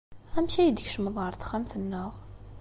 [0.37, 2.11] Amek ay d-tkecmeḍ ɣer texxamt-nneɣ?